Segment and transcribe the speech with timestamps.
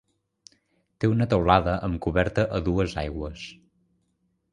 [1.03, 3.45] Té una teulada amb coberta a dues aigües.